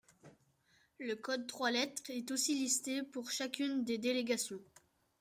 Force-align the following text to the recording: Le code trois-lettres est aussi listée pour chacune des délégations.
Le 0.99 1.13
code 1.13 1.45
trois-lettres 1.45 2.09
est 2.09 2.31
aussi 2.31 2.55
listée 2.55 3.03
pour 3.03 3.29
chacune 3.29 3.83
des 3.83 3.99
délégations. 3.99 4.59